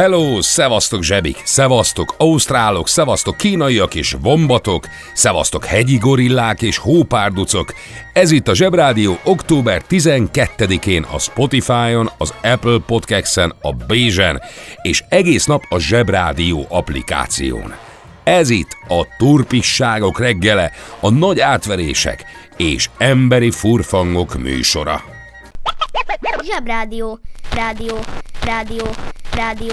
Hello, 0.00 0.42
szevasztok 0.42 1.02
zsebik, 1.02 1.42
szevasztok 1.44 2.14
ausztrálok, 2.18 2.88
szevasztok 2.88 3.36
kínaiak 3.36 3.94
és 3.94 4.16
vombatok, 4.20 4.86
szevasztok 5.12 5.64
hegyi 5.64 5.96
gorillák 5.96 6.62
és 6.62 6.78
hópárducok. 6.78 7.74
Ez 8.12 8.30
itt 8.30 8.48
a 8.48 8.54
Zsebrádió 8.54 9.18
október 9.24 9.82
12-én 9.88 11.02
a 11.02 11.18
Spotify-on, 11.18 12.10
az 12.18 12.34
Apple 12.42 12.78
Podcast-en, 12.86 13.54
a 13.60 13.72
Bézsen, 13.72 14.42
és 14.82 15.04
egész 15.08 15.46
nap 15.46 15.62
a 15.68 15.78
Zsebrádió 15.78 16.66
applikáción. 16.68 17.74
Ez 18.24 18.50
itt 18.50 18.76
a 18.88 19.06
turpisságok 19.18 20.18
reggele, 20.18 20.72
a 21.00 21.10
nagy 21.10 21.40
átverések 21.40 22.24
és 22.56 22.90
emberi 22.98 23.50
furfangok 23.50 24.38
műsora. 24.38 25.02
Zsebrádió, 26.42 27.18
rádió, 27.54 27.98
rádió, 28.44 28.88
rádió. 29.40 29.72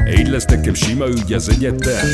Így 0.17 0.27
lesz 0.27 0.45
nekem 0.45 0.73
sima 0.73 1.07
ügy 1.07 1.33
az 1.33 1.49
egyetem. 1.49 2.07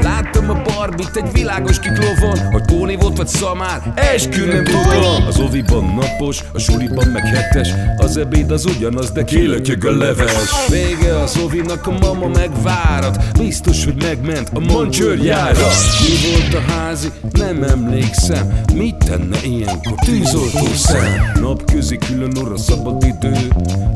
Láttam 0.00 0.50
a 0.50 0.62
barbit 0.90 1.16
egy 1.16 1.32
világos 1.32 1.80
kiklovon 1.80 2.38
Hogy 2.50 2.62
Póni 2.64 2.96
volt 2.96 3.16
vagy 3.16 3.26
szamár, 3.26 3.92
eskü 3.94 4.46
nem 4.46 4.64
tudom 4.64 5.26
Az 5.26 5.38
oviban 5.38 5.84
napos, 5.84 6.44
a 6.52 6.58
suliban 6.58 7.08
meg 7.08 7.26
hetes 7.26 7.68
Az 7.96 8.16
ebéd 8.16 8.50
az 8.50 8.64
ugyanaz, 8.64 9.10
de 9.10 9.24
kilötyög 9.24 9.84
a 9.84 9.96
leves. 9.96 10.68
Vége 10.68 11.16
az 11.16 11.38
ovinak, 11.44 11.86
a 11.86 11.90
mama 11.90 12.28
megvárat 12.28 13.38
Biztos, 13.38 13.84
hogy 13.84 13.94
megment 14.02 14.50
a 14.54 14.60
mancsőrjára. 14.60 15.66
Mi 16.00 16.30
volt 16.30 16.54
a 16.54 16.72
házi? 16.72 17.10
Nem 17.32 17.62
emlékszem. 17.62 18.60
Mit 18.74 18.96
tenne 18.96 19.38
ilyenkor? 19.44 19.94
Tűzoltó 20.04 20.66
szem? 20.74 21.32
Napközi 21.40 21.98
külön 21.98 22.32
orra 22.36 22.56
szabad 22.56 23.04
idő 23.04 23.32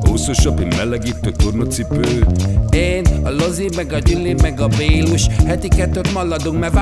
Húszosabb, 0.00 0.60
én 0.60 0.72
melegítő 0.76 1.30
tornacipő. 1.30 2.26
Én, 2.70 3.04
a 3.22 3.30
Lozi, 3.30 3.68
meg 3.76 3.92
a 3.92 3.98
Gyüli, 3.98 4.34
meg 4.42 4.60
a 4.60 4.66
Bélus 4.66 5.26
Heti 5.46 5.68
kettőt 5.68 6.12
maladunk, 6.12 6.58
mert 6.58 6.72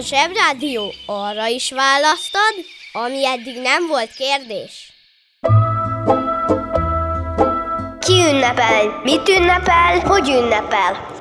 A 0.00 0.02
Zsebrádió 0.02 0.92
arra 1.06 1.46
is 1.46 1.72
választad, 1.72 2.54
ami 2.92 3.26
eddig 3.26 3.60
nem 3.62 3.86
volt 3.88 4.10
kérdés. 4.12 4.92
Ki 7.98 8.12
ünnepel? 8.12 9.00
Mit 9.04 9.28
ünnepel? 9.28 9.98
Hogy 9.98 10.28
ünnepel? 10.28 11.20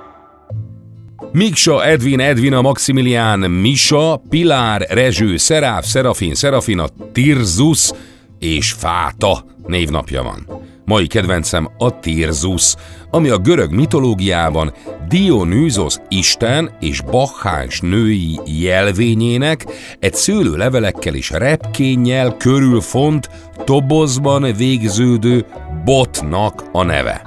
Miksa, 1.32 1.86
Edvin, 1.86 2.20
Edvina, 2.20 2.62
Maximilián, 2.62 3.40
Misa, 3.40 4.22
Pilár, 4.30 4.82
Rezső, 4.90 5.38
Szeráf, 5.38 5.86
Szerafin, 5.86 6.36
Szerafina, 6.36 6.88
Tirzus 7.12 7.92
és 8.40 8.72
Fáta 8.72 9.46
névnapja 9.68 10.24
van. 10.24 10.69
Mai 10.90 11.08
kedvencem 11.08 11.70
a 11.78 12.00
Tirzus, 12.00 12.76
ami 13.10 13.30
a 13.30 13.38
görög 13.38 13.72
mitológiában 13.72 14.74
Dionysos 15.08 15.96
isten 16.08 16.72
és 16.80 17.02
Bacchás 17.02 17.80
női 17.80 18.40
jelvényének 18.46 19.66
egy 20.00 20.14
szőlőlevelekkel 20.14 21.16
és 21.16 21.30
repkénnyel 21.30 22.38
körülfont 22.38 23.30
tobozban 23.64 24.54
végződő 24.54 25.46
botnak 25.86 26.64
a 26.72 26.84
neve. 26.84 27.22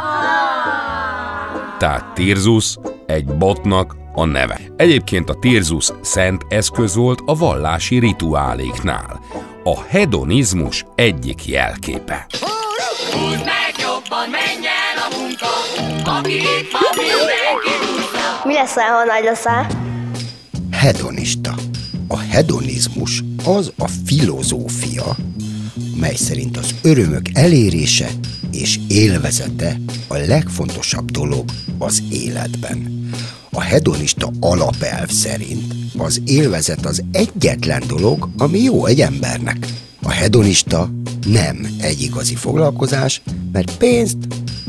Tehát 1.78 2.14
Tirzus 2.14 2.78
egy 3.06 3.24
botnak 3.24 3.96
a 4.14 4.24
neve. 4.24 4.60
Egyébként 4.76 5.30
a 5.30 5.38
Tirzus 5.38 5.90
szent 6.00 6.42
eszköz 6.48 6.94
volt 6.94 7.22
a 7.26 7.34
vallási 7.34 7.98
rituáléknál. 7.98 9.20
A 9.64 9.80
hedonizmus 9.82 10.84
egyik 10.94 11.46
jelképe. 11.46 12.26
Húzd 13.12 13.44
meg 13.44 13.74
jobban, 13.78 14.28
menjen 14.30 14.96
a 15.06 15.16
munka, 15.18 15.52
aki 16.10 16.34
itt 16.34 16.70
van, 16.72 16.90
mindenki 16.96 17.72
húzza. 17.80 18.42
Mi 18.44 18.52
leszel, 18.52 18.92
ha 18.92 19.04
nagy 19.04 19.24
leszel? 19.24 19.66
Hedonista. 20.70 21.54
A 22.08 22.18
hedonizmus 22.18 23.22
az 23.44 23.72
a 23.78 23.88
filozófia, 24.06 25.16
mely 25.96 26.14
szerint 26.14 26.56
az 26.56 26.74
örömök 26.82 27.26
elérése 27.32 28.08
és 28.52 28.78
élvezete 28.88 29.76
a 30.08 30.16
legfontosabb 30.16 31.10
dolog 31.10 31.44
az 31.78 32.02
életben. 32.10 33.10
A 33.50 33.60
hedonista 33.60 34.30
alapelv 34.40 35.08
szerint 35.08 35.74
az 35.98 36.22
élvezet 36.24 36.86
az 36.86 37.02
egyetlen 37.12 37.82
dolog, 37.86 38.28
ami 38.38 38.58
jó 38.62 38.86
egy 38.86 39.00
embernek. 39.00 39.66
A 40.02 40.10
hedonista 40.10 40.90
nem 41.26 41.66
egy 41.80 42.00
igazi 42.00 42.34
foglalkozás, 42.34 43.22
mert 43.52 43.76
pénzt 43.76 44.16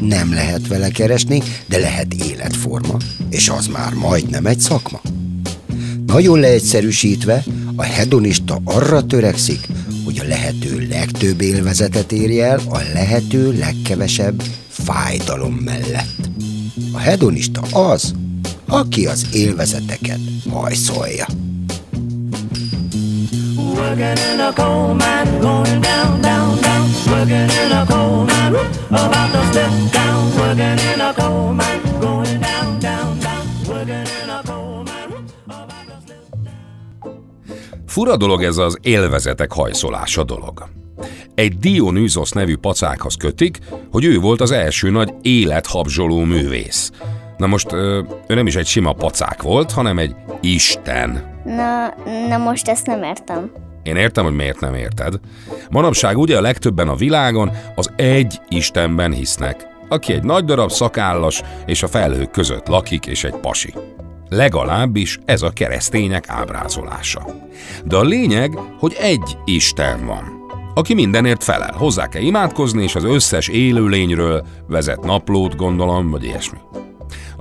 nem 0.01 0.33
lehet 0.33 0.67
vele 0.67 0.89
keresni, 0.89 1.41
de 1.67 1.79
lehet 1.79 2.13
életforma, 2.13 2.97
és 3.29 3.49
az 3.49 3.67
már 3.67 3.93
majdnem 3.93 4.45
egy 4.45 4.59
szakma. 4.59 5.01
Nagyon 6.05 6.39
leegyszerűsítve, 6.39 7.43
a 7.75 7.83
hedonista 7.83 8.61
arra 8.63 9.05
törekszik, 9.05 9.67
hogy 10.03 10.19
a 10.19 10.27
lehető 10.27 10.87
legtöbb 10.89 11.41
élvezetet 11.41 12.11
érje 12.11 12.45
el 12.45 12.61
a 12.69 12.77
lehető 12.93 13.57
legkevesebb 13.57 14.43
fájdalom 14.67 15.53
mellett. 15.53 16.29
A 16.91 16.97
hedonista 16.97 17.61
az, 17.61 18.13
aki 18.67 19.05
az 19.05 19.27
élvezeteket 19.31 20.19
hajszolja. 20.49 21.27
Working 23.83 24.17
in 24.31 24.39
a 24.39 24.53
coal 24.53 24.93
mine, 24.93 25.41
going 25.41 25.81
down, 25.81 26.21
down, 26.21 26.61
down. 26.61 26.87
Working 27.07 27.49
in 27.61 27.71
a 27.71 27.85
coal 27.85 28.25
mine, 28.25 28.55
about 28.87 29.31
to 29.33 29.41
step 29.51 29.71
down. 29.91 30.21
Working 30.37 30.79
in 30.93 31.01
a 31.01 31.13
coal 31.13 31.53
mine, 31.53 31.81
going 31.99 32.39
down, 32.39 32.79
down, 32.79 33.19
down. 33.19 33.45
Working 33.67 34.07
in 34.23 34.29
a 34.29 34.41
coal 34.45 34.83
mine, 34.83 35.09
whoop, 35.11 35.29
about 35.45 35.85
to 35.87 35.95
step 36.05 36.23
Fura 37.87 38.17
dolog 38.17 38.43
ez 38.43 38.57
az 38.57 38.77
élvezetek 38.81 39.51
hajszolása 39.51 40.23
dolog. 40.23 40.69
Egy 41.35 41.57
Dionysos 41.57 42.31
nevű 42.31 42.57
pacákhoz 42.57 43.15
kötik, 43.15 43.57
hogy 43.91 44.05
ő 44.05 44.19
volt 44.19 44.41
az 44.41 44.51
első 44.51 44.89
nagy 44.89 45.13
élethabzsoló 45.21 46.19
művész. 46.19 46.91
Na 47.37 47.47
most 47.47 47.73
ő 47.73 48.05
nem 48.27 48.47
is 48.47 48.55
egy 48.55 48.67
sima 48.67 48.93
pacák 48.93 49.41
volt, 49.41 49.71
hanem 49.71 49.97
egy 49.97 50.15
isten. 50.41 51.41
Na, 51.45 51.93
na 52.27 52.37
most 52.37 52.67
ezt 52.67 52.85
nem 52.85 53.03
értem. 53.03 53.62
Én 53.83 53.95
értem, 53.95 54.23
hogy 54.23 54.35
miért 54.35 54.59
nem 54.59 54.73
érted. 54.73 55.19
Manapság 55.69 56.17
ugye 56.17 56.37
a 56.37 56.41
legtöbben 56.41 56.87
a 56.87 56.95
világon 56.95 57.51
az 57.75 57.91
egy 57.95 58.41
Istenben 58.49 59.11
hisznek, 59.11 59.67
aki 59.87 60.13
egy 60.13 60.23
nagy 60.23 60.45
darab 60.45 60.71
szakállas 60.71 61.41
és 61.65 61.83
a 61.83 61.87
felhők 61.87 62.31
között 62.31 62.67
lakik 62.67 63.05
és 63.05 63.23
egy 63.23 63.35
pasi. 63.35 63.73
Legalábbis 64.29 65.19
ez 65.25 65.41
a 65.41 65.49
keresztények 65.49 66.23
ábrázolása. 66.27 67.25
De 67.85 67.95
a 67.95 68.03
lényeg, 68.03 68.53
hogy 68.79 68.95
egy 68.99 69.37
Isten 69.45 70.05
van, 70.05 70.41
aki 70.73 70.93
mindenért 70.93 71.43
felel. 71.43 71.73
Hozzá 71.77 72.07
kell 72.07 72.21
imádkozni, 72.21 72.83
és 72.83 72.95
az 72.95 73.03
összes 73.03 73.47
élőlényről 73.47 74.45
vezet 74.67 75.03
naplót, 75.03 75.55
gondolom, 75.55 76.09
vagy 76.09 76.23
ilyesmi. 76.23 76.57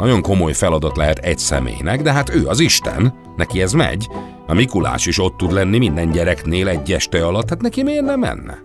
Nagyon 0.02 0.22
komoly 0.22 0.52
feladat 0.52 0.96
lehet 0.96 1.18
egy 1.18 1.38
személynek, 1.38 2.02
de 2.02 2.12
hát 2.12 2.34
ő 2.34 2.46
az 2.46 2.60
Isten, 2.60 3.14
neki 3.36 3.62
ez 3.62 3.72
megy. 3.72 4.08
A 4.46 4.54
Mikulás 4.54 5.06
is 5.06 5.18
ott 5.18 5.36
tud 5.36 5.52
lenni 5.52 5.78
minden 5.78 6.10
gyereknél 6.10 6.68
egy 6.68 6.92
este 6.92 7.26
alatt, 7.26 7.48
hát 7.48 7.60
neki 7.60 7.82
miért 7.82 8.04
nem 8.04 8.20
menne? 8.20 8.58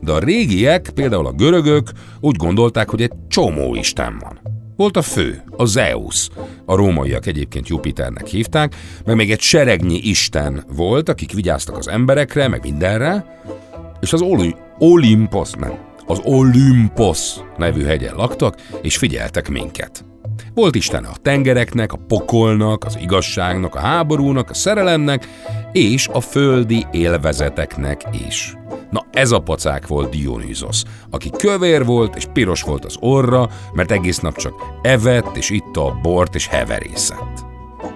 De 0.00 0.12
a 0.12 0.18
régiek, 0.18 0.90
például 0.94 1.26
a 1.26 1.32
görögök 1.32 1.90
úgy 2.20 2.36
gondolták, 2.36 2.90
hogy 2.90 3.02
egy 3.02 3.12
csomó 3.28 3.74
Isten 3.74 4.18
van. 4.20 4.40
Volt 4.76 4.96
a 4.96 5.02
fő, 5.02 5.42
a 5.56 5.64
Zeus. 5.64 6.28
A 6.64 6.74
rómaiak 6.74 7.26
egyébként 7.26 7.68
Jupiternek 7.68 8.26
hívták, 8.26 8.74
meg 9.04 9.16
még 9.16 9.30
egy 9.30 9.40
seregnyi 9.40 9.96
isten 9.96 10.64
volt, 10.76 11.08
akik 11.08 11.32
vigyáztak 11.32 11.76
az 11.76 11.88
emberekre, 11.88 12.48
meg 12.48 12.62
mindenre, 12.62 13.40
és 14.00 14.12
az 14.12 14.20
Oli- 14.20 14.56
Olympos, 14.78 15.50
nem, 15.50 15.72
az 16.06 16.20
Olympos 16.24 17.34
nevű 17.56 17.82
hegyen 17.82 18.14
laktak, 18.14 18.56
és 18.82 18.96
figyeltek 18.96 19.48
minket. 19.48 20.07
Volt 20.54 20.74
Isten 20.74 21.04
a 21.04 21.16
tengereknek, 21.22 21.92
a 21.92 21.98
pokolnak, 22.08 22.84
az 22.84 22.98
igazságnak, 23.00 23.74
a 23.74 23.78
háborúnak, 23.78 24.50
a 24.50 24.54
szerelemnek, 24.54 25.28
és 25.72 26.08
a 26.08 26.20
földi 26.20 26.86
élvezeteknek 26.90 28.02
is. 28.28 28.56
Na 28.90 29.06
ez 29.12 29.30
a 29.30 29.38
pacák 29.38 29.86
volt 29.86 30.10
Dionysos, 30.10 30.82
aki 31.10 31.30
kövér 31.30 31.84
volt 31.84 32.16
és 32.16 32.26
piros 32.32 32.62
volt 32.62 32.84
az 32.84 32.96
orra, 33.00 33.48
mert 33.72 33.90
egész 33.90 34.18
nap 34.18 34.36
csak 34.36 34.52
evett 34.82 35.36
és 35.36 35.50
itta 35.50 35.86
a 35.86 35.98
bort 36.02 36.34
és 36.34 36.46
heverészett. 36.46 37.46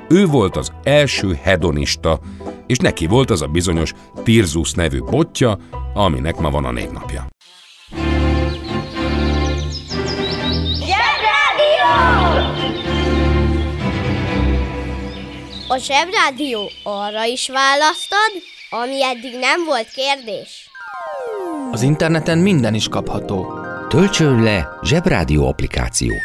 Ő 0.09 0.27
volt 0.27 0.57
az 0.57 0.73
első 0.83 1.39
hedonista, 1.43 2.21
és 2.67 2.79
neki 2.79 3.07
volt 3.07 3.31
az 3.31 3.43
a 3.43 3.47
bizonyos 3.47 3.95
Tirzus 4.23 4.73
nevű 4.73 4.99
botja, 4.99 5.59
aminek 5.95 6.41
ma 6.41 6.51
van 6.51 6.65
a 6.65 6.73
névnapja. 6.73 7.32
A 15.73 15.79
Zsebrádió 15.79 16.71
arra 16.83 17.25
is 17.25 17.49
választad, 17.49 18.33
ami 18.71 19.05
eddig 19.05 19.39
nem 19.39 19.65
volt 19.65 19.89
kérdés. 19.91 20.71
Az 21.71 21.83
interneten 21.83 22.39
minden 22.39 22.75
is 22.75 22.89
kapható. 22.89 23.47
Töltsön 23.89 24.43
le 24.43 24.69
Zsebrádió 24.83 25.49
applikációt. 25.49 26.21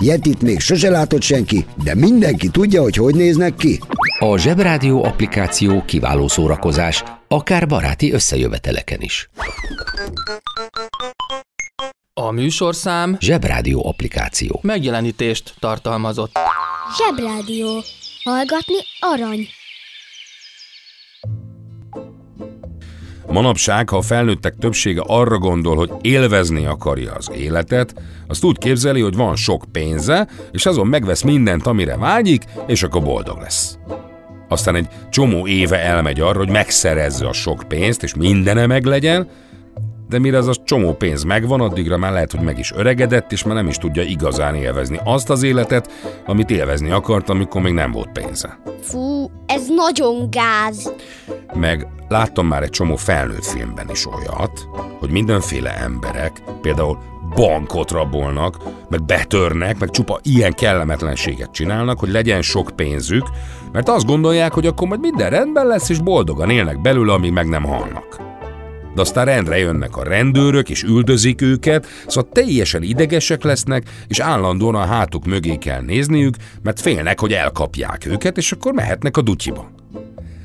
Yetit 0.00 0.42
még 0.42 0.60
sose 0.60 0.90
látott 0.90 1.22
senki, 1.22 1.66
de 1.84 1.94
mindenki 1.94 2.48
tudja, 2.48 2.82
hogy 2.82 2.96
hogy 2.96 3.14
néznek 3.14 3.54
ki. 3.54 3.80
A 4.18 4.38
Zsebrádió 4.38 5.04
applikáció 5.04 5.84
kiváló 5.84 6.28
szórakozás, 6.28 7.04
akár 7.28 7.66
baráti 7.66 8.12
összejöveteleken 8.12 9.00
is. 9.00 9.30
A 12.14 12.30
műsorszám 12.30 13.16
Zsebrádió 13.20 13.86
applikáció. 13.86 14.60
megjelenítést 14.62 15.54
tartalmazott. 15.58 16.38
Zsebrádió. 16.96 17.82
Hallgatni 18.24 18.76
arany. 19.00 19.48
Manapság, 23.26 23.88
ha 23.88 23.96
a 23.96 24.02
felnőttek 24.02 24.54
többsége 24.58 25.02
arra 25.06 25.38
gondol, 25.38 25.76
hogy 25.76 25.90
élvezni 26.00 26.66
akarja 26.66 27.12
az 27.12 27.30
életet, 27.34 27.94
azt 28.28 28.44
úgy 28.44 28.58
képzeli, 28.58 29.00
hogy 29.00 29.16
van 29.16 29.36
sok 29.36 29.64
pénze, 29.72 30.28
és 30.50 30.66
azon 30.66 30.86
megvesz 30.86 31.22
mindent, 31.22 31.66
amire 31.66 31.96
vágyik, 31.96 32.44
és 32.66 32.82
akkor 32.82 33.02
boldog 33.02 33.38
lesz. 33.38 33.78
Aztán 34.48 34.74
egy 34.74 34.88
csomó 35.10 35.46
éve 35.46 35.78
elmegy 35.78 36.20
arra, 36.20 36.38
hogy 36.38 36.50
megszerezze 36.50 37.28
a 37.28 37.32
sok 37.32 37.62
pénzt, 37.68 38.02
és 38.02 38.14
mindene 38.14 38.66
meglegyen, 38.66 39.28
de 40.10 40.18
mire 40.18 40.38
az 40.38 40.48
a 40.48 40.54
csomó 40.64 40.92
pénz 40.92 41.22
megvan, 41.22 41.60
addigra 41.60 41.96
már 41.96 42.12
lehet, 42.12 42.30
hogy 42.30 42.40
meg 42.40 42.58
is 42.58 42.72
öregedett, 42.72 43.32
és 43.32 43.44
már 43.44 43.54
nem 43.54 43.68
is 43.68 43.76
tudja 43.76 44.02
igazán 44.02 44.54
élvezni 44.54 45.00
azt 45.04 45.30
az 45.30 45.42
életet, 45.42 45.90
amit 46.26 46.50
élvezni 46.50 46.90
akart, 46.90 47.28
amikor 47.28 47.62
még 47.62 47.72
nem 47.72 47.92
volt 47.92 48.12
pénze. 48.12 48.58
Fú, 48.80 49.30
ez 49.46 49.66
nagyon 49.68 50.30
gáz. 50.30 50.92
Meg 51.54 51.86
láttam 52.08 52.46
már 52.46 52.62
egy 52.62 52.70
csomó 52.70 52.96
felnőtt 52.96 53.44
filmben 53.44 53.90
is 53.90 54.06
olyat, 54.06 54.68
hogy 54.98 55.10
mindenféle 55.10 55.76
emberek 55.76 56.42
például 56.60 56.98
bankot 57.34 57.90
rabolnak, 57.90 58.56
meg 58.88 59.04
betörnek, 59.04 59.78
meg 59.78 59.90
csupa 59.90 60.18
ilyen 60.22 60.52
kellemetlenséget 60.52 61.50
csinálnak, 61.50 61.98
hogy 61.98 62.10
legyen 62.10 62.42
sok 62.42 62.70
pénzük, 62.76 63.26
mert 63.72 63.88
azt 63.88 64.06
gondolják, 64.06 64.52
hogy 64.52 64.66
akkor 64.66 64.88
majd 64.88 65.00
minden 65.00 65.30
rendben 65.30 65.66
lesz, 65.66 65.88
és 65.88 65.98
boldogan 65.98 66.50
élnek 66.50 66.80
belőle, 66.80 67.12
amíg 67.12 67.32
meg 67.32 67.48
nem 67.48 67.64
halnak. 67.64 68.29
De 68.94 69.00
aztán 69.00 69.24
rendre 69.24 69.58
jönnek 69.58 69.96
a 69.96 70.02
rendőrök, 70.02 70.70
és 70.70 70.82
üldözik 70.82 71.42
őket, 71.42 71.86
szóval 72.06 72.30
teljesen 72.32 72.82
idegesek 72.82 73.42
lesznek, 73.42 73.82
és 74.08 74.18
állandóan 74.18 74.74
a 74.74 74.86
hátuk 74.86 75.24
mögé 75.24 75.56
kell 75.56 75.80
nézniük, 75.80 76.34
mert 76.62 76.80
félnek, 76.80 77.20
hogy 77.20 77.32
elkapják 77.32 78.06
őket, 78.06 78.36
és 78.36 78.52
akkor 78.52 78.72
mehetnek 78.72 79.16
a 79.16 79.22
dutyiba. 79.22 79.70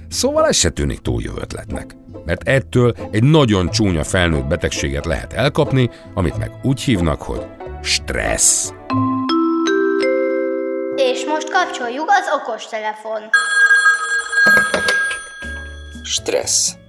Szóval 0.10 0.48
ez 0.48 0.56
se 0.56 0.70
tűnik 0.70 1.00
túl 1.00 1.22
jó 1.22 1.34
ötletnek. 1.42 1.96
Mert 2.26 2.48
ettől 2.48 2.96
egy 3.12 3.24
nagyon 3.24 3.70
csúnya 3.70 4.04
felnőtt 4.04 4.46
betegséget 4.46 5.06
lehet 5.06 5.34
elkapni, 5.34 5.90
amit 6.14 6.38
meg 6.38 6.52
úgy 6.64 6.82
hívnak, 6.82 7.22
hogy 7.22 7.46
stressz. 7.82 8.74
És 10.96 11.26
most 11.26 11.50
kapcsoljuk 11.52 12.06
az 12.08 12.42
okostelefon. 12.42 13.22
Stressz. 16.04 16.85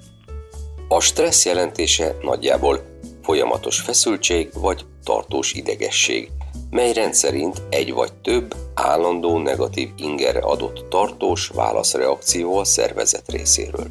A 0.89 1.01
stressz 1.01 1.45
jelentése 1.45 2.17
nagyjából 2.23 2.81
folyamatos 3.23 3.81
feszültség 3.81 4.51
vagy 4.55 4.85
tartós 5.05 5.53
idegesség, 5.53 6.31
mely 6.71 6.93
rendszerint 6.93 7.63
egy 7.69 7.93
vagy 7.93 8.13
több 8.13 8.55
állandó 8.75 9.39
negatív 9.39 9.89
ingerre 9.97 10.39
adott 10.39 10.89
tartós 10.89 11.49
válaszreakció 11.49 12.59
a 12.59 12.65
szervezet 12.65 13.31
részéről. 13.31 13.87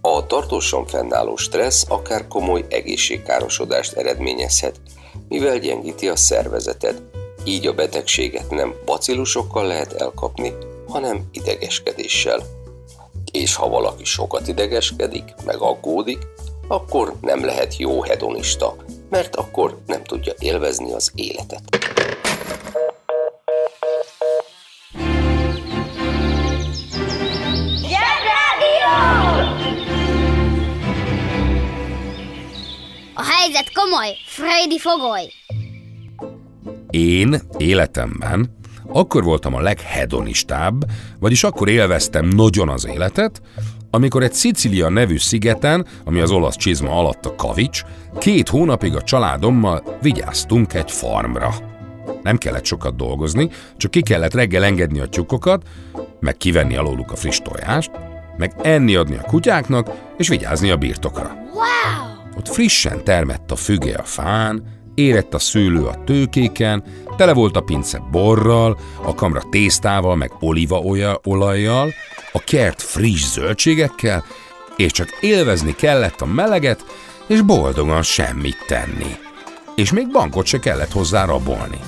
A 0.00 0.26
tartósan 0.26 0.86
fennálló 0.86 1.36
stressz 1.36 1.84
akár 1.88 2.28
komoly 2.28 2.64
egészségkárosodást 2.68 3.92
eredményezhet, 3.92 4.80
mivel 5.28 5.58
gyengíti 5.58 6.08
a 6.08 6.16
szervezeted, 6.16 7.02
így 7.44 7.66
a 7.66 7.74
betegséget 7.74 8.50
nem 8.50 8.74
bacillusokkal 8.84 9.66
lehet 9.66 9.92
elkapni, 9.92 10.52
hanem 10.88 11.28
idegeskedéssel. 11.32 12.57
És 13.30 13.54
ha 13.54 13.68
valaki 13.68 14.04
sokat 14.04 14.48
idegeskedik, 14.48 15.34
meg 15.44 15.60
aggódik, 15.60 16.18
akkor 16.68 17.14
nem 17.20 17.44
lehet 17.44 17.76
jó 17.76 18.02
hedonista, 18.02 18.76
mert 19.10 19.36
akkor 19.36 19.78
nem 19.86 20.04
tudja 20.04 20.32
élvezni 20.38 20.92
az 20.92 21.12
életet. 21.14 21.62
A 33.14 33.24
helyzet 33.24 33.72
komoly, 33.72 34.16
Freddy 34.26 34.78
fogoly. 34.78 35.32
Én 36.90 37.40
életemben 37.56 38.57
akkor 38.92 39.24
voltam 39.24 39.54
a 39.54 39.60
leghedonistább, 39.60 40.84
vagyis 41.20 41.44
akkor 41.44 41.68
élveztem 41.68 42.28
nagyon 42.28 42.68
az 42.68 42.86
életet, 42.86 43.40
amikor 43.90 44.22
egy 44.22 44.32
Szicília 44.32 44.88
nevű 44.88 45.18
szigeten, 45.18 45.86
ami 46.04 46.20
az 46.20 46.30
olasz 46.30 46.56
csizma 46.56 46.98
alatt 46.98 47.26
a 47.26 47.34
kavics, 47.34 47.82
két 48.18 48.48
hónapig 48.48 48.96
a 48.96 49.02
családommal 49.02 49.98
vigyáztunk 50.02 50.74
egy 50.74 50.90
farmra. 50.90 51.54
Nem 52.22 52.36
kellett 52.36 52.64
sokat 52.64 52.96
dolgozni, 52.96 53.50
csak 53.76 53.90
ki 53.90 54.02
kellett 54.02 54.34
reggel 54.34 54.64
engedni 54.64 55.00
a 55.00 55.06
tyúkokat, 55.06 55.62
meg 56.20 56.36
kivenni 56.36 56.76
alóluk 56.76 57.12
a 57.12 57.16
friss 57.16 57.38
tojást, 57.38 57.90
meg 58.36 58.52
enni 58.62 58.94
adni 58.94 59.16
a 59.16 59.26
kutyáknak, 59.26 59.90
és 60.16 60.28
vigyázni 60.28 60.70
a 60.70 60.76
birtokra. 60.76 61.36
Wow! 61.52 62.36
Ott 62.36 62.48
frissen 62.48 63.04
termett 63.04 63.50
a 63.50 63.56
füge 63.56 63.94
a 63.94 64.02
fán, 64.02 64.77
érett 64.98 65.34
a 65.34 65.38
szőlő 65.38 65.84
a 65.84 66.04
tőkéken, 66.04 66.84
tele 67.16 67.32
volt 67.32 67.56
a 67.56 67.60
pince 67.60 68.02
borral, 68.10 68.78
a 69.02 69.14
kamra 69.14 69.42
tésztával, 69.50 70.16
meg 70.16 70.32
olívaolajjal, 70.40 71.92
a 72.32 72.38
kert 72.38 72.82
friss 72.82 73.32
zöldségekkel, 73.32 74.24
és 74.76 74.92
csak 74.92 75.08
élvezni 75.20 75.74
kellett 75.74 76.20
a 76.20 76.26
meleget, 76.26 76.84
és 77.26 77.40
boldogan 77.40 78.02
semmit 78.02 78.64
tenni. 78.66 79.16
És 79.74 79.92
még 79.92 80.10
bankot 80.10 80.46
se 80.46 80.58
kellett 80.58 80.92
hozzá 80.92 81.24
rabolni. 81.24 81.78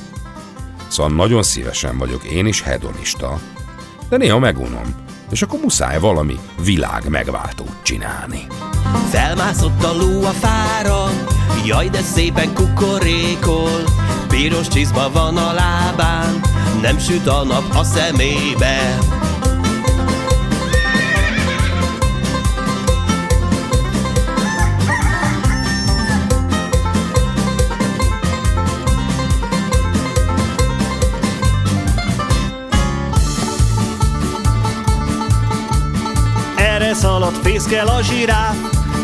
Szóval 0.88 1.12
nagyon 1.12 1.42
szívesen 1.42 1.98
vagyok 1.98 2.24
én 2.24 2.46
is 2.46 2.62
hedonista, 2.62 3.38
de 4.08 4.16
néha 4.16 4.38
megunom, 4.38 4.94
és 5.30 5.42
akkor 5.42 5.60
muszáj 5.60 5.98
valami 5.98 6.38
világ 6.64 7.08
megváltót 7.08 7.82
csinálni. 7.82 8.46
Felmászott 9.10 9.84
a 9.84 9.92
ló 9.92 10.24
a 10.24 10.30
fára, 10.30 11.10
jaj 11.64 11.88
de 11.88 12.00
szépen 12.00 12.54
kukorékol, 12.54 13.82
piros 14.28 14.68
csizma 14.68 15.10
van 15.12 15.36
a 15.36 15.52
lábán, 15.52 16.40
nem 16.82 16.98
süt 16.98 17.26
a 17.26 17.44
nap 17.44 17.74
a 17.74 17.84
szemébe. 17.84 18.98
Szaladt 36.94 37.36
fészkel 37.36 37.86
a 37.86 38.02
zsiráf, 38.02 38.56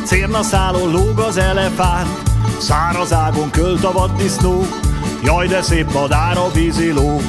cérna 0.05 0.43
szálló 0.43 0.87
lóg 0.87 1.19
az 1.19 1.37
elefánt, 1.37 2.23
száraz 2.59 3.13
ágon 3.13 3.51
költ 3.51 3.85
a 3.85 3.93
vaddisznó, 3.93 4.67
jaj 5.23 5.47
de 5.47 5.63
szép 5.63 5.93
madár 5.93 6.39
a 6.39 6.51
víziló. 6.51 7.21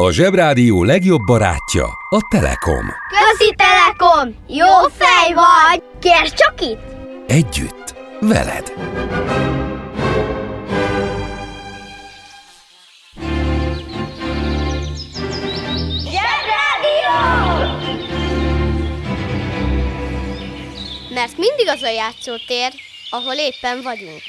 A 0.00 0.10
Zsebrádió 0.10 0.82
legjobb 0.82 1.20
barátja 1.26 1.84
a 2.08 2.18
Telekom. 2.30 2.86
Közi 3.08 3.54
Telekom! 3.56 4.34
Jó 4.48 4.88
fej 4.98 5.32
vagy! 5.34 5.82
Kérsz 6.00 6.34
csak 6.34 6.60
itt? 6.60 6.78
Együtt, 7.26 7.94
veled. 8.20 8.72
Zsebrádió! 16.04 17.18
Mert 21.14 21.36
mindig 21.36 21.68
az 21.68 21.82
a 21.82 21.90
játszótér, 21.90 22.72
ahol 23.10 23.34
éppen 23.34 23.82
vagyunk. 23.82 24.22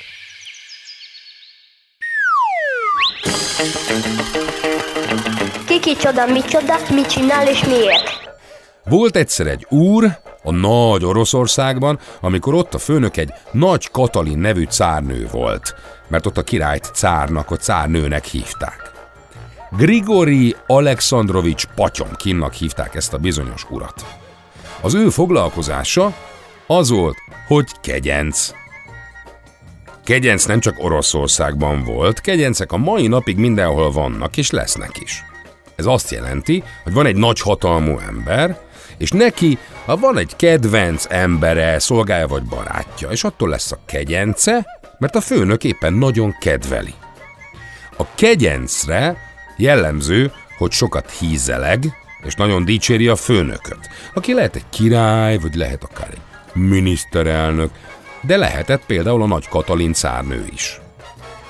Kiki 5.89 6.01
csoda, 6.01 6.25
micsoda, 6.25 6.75
mit 6.93 7.09
csinál 7.09 7.47
és 7.47 7.65
miért? 7.65 8.37
Volt 8.83 9.15
egyszer 9.15 9.47
egy 9.47 9.65
úr 9.69 10.19
a 10.43 10.51
nagy 10.51 11.05
Oroszországban, 11.05 11.99
amikor 12.21 12.53
ott 12.53 12.73
a 12.73 12.77
főnök 12.77 13.17
egy 13.17 13.33
nagy 13.51 13.91
Katalin 13.91 14.37
nevű 14.37 14.63
cárnő 14.63 15.27
volt, 15.31 15.75
mert 16.07 16.25
ott 16.25 16.37
a 16.37 16.43
királyt 16.43 16.91
cárnak, 16.93 17.51
a 17.51 17.55
cárnőnek 17.55 18.25
hívták. 18.25 18.91
Grigori 19.77 20.55
Alexandrovics 20.67 21.65
Patyomkinnak 21.75 22.53
hívták 22.53 22.95
ezt 22.95 23.13
a 23.13 23.17
bizonyos 23.17 23.65
urat. 23.69 24.05
Az 24.81 24.93
ő 24.93 25.09
foglalkozása 25.09 26.13
az 26.67 26.89
volt, 26.89 27.17
hogy 27.47 27.67
kegyenc. 27.81 28.51
Kegyenc 30.03 30.45
nem 30.45 30.59
csak 30.59 30.83
Oroszországban 30.83 31.83
volt, 31.83 32.21
kegyencek 32.21 32.71
a 32.71 32.77
mai 32.77 33.07
napig 33.07 33.37
mindenhol 33.37 33.91
vannak 33.91 34.37
és 34.37 34.51
lesznek 34.51 35.01
is. 35.01 35.23
Ez 35.79 35.85
azt 35.85 36.11
jelenti, 36.11 36.63
hogy 36.83 36.93
van 36.93 37.05
egy 37.05 37.15
nagy 37.15 37.39
hatalmú 37.39 37.99
ember, 37.99 38.59
és 38.97 39.11
neki, 39.11 39.57
ha 39.85 39.97
van 39.97 40.17
egy 40.17 40.35
kedvenc 40.35 41.05
embere, 41.09 41.79
szolgája 41.79 42.27
vagy 42.27 42.43
barátja, 42.43 43.09
és 43.09 43.23
attól 43.23 43.49
lesz 43.49 43.71
a 43.71 43.79
kegyence, 43.85 44.79
mert 44.97 45.15
a 45.15 45.21
főnök 45.21 45.63
éppen 45.63 45.93
nagyon 45.93 46.35
kedveli. 46.39 46.93
A 47.97 48.03
kegyencre 48.15 49.17
jellemző, 49.57 50.31
hogy 50.57 50.71
sokat 50.71 51.11
hízeleg, 51.11 51.85
és 52.23 52.33
nagyon 52.33 52.65
dicséri 52.65 53.07
a 53.07 53.15
főnököt, 53.15 53.89
aki 54.13 54.33
lehet 54.33 54.55
egy 54.55 54.69
király, 54.69 55.37
vagy 55.37 55.55
lehet 55.55 55.83
akár 55.83 56.09
egy 56.11 56.21
miniszterelnök, 56.61 57.71
de 58.21 58.37
lehetett 58.37 58.85
például 58.85 59.21
a 59.21 59.27
nagy 59.27 59.47
Katalin 59.47 59.93
cárnő 59.93 60.45
is. 60.53 60.79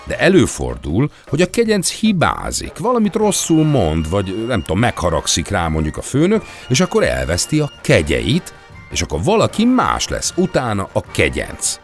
De 0.10 0.20
előfordul, 0.20 1.12
hogy 1.28 1.42
a 1.42 1.50
kegyenc 1.50 1.92
hibázik, 1.92 2.78
valamit 2.78 3.16
rosszul 3.16 3.64
mond, 3.64 4.10
vagy 4.10 4.46
nem 4.48 4.62
tudom, 4.62 4.80
megharagszik 4.80 5.48
rá 5.48 5.68
mondjuk 5.68 5.98
a 5.98 6.02
főnök, 6.02 6.44
és 6.70 6.80
akkor 6.80 7.04
elveszti 7.04 7.60
a 7.60 7.72
kegyeit, 7.82 8.54
és 8.92 9.02
akkor 9.02 9.24
valaki 9.24 9.66
más 9.66 10.08
lesz 10.08 10.34
utána 10.36 10.90
a 10.94 11.02
kegyenc. 11.02 11.80